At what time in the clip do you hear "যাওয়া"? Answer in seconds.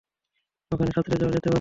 1.15-1.31